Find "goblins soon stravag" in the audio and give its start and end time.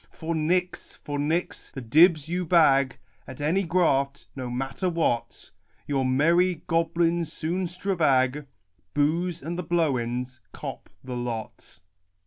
6.65-8.47